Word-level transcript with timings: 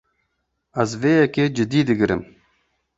Ez 0.81 0.91
vê 1.01 1.13
yekê 1.19 1.43
cidî 1.55 1.81
digirim. 1.87 2.21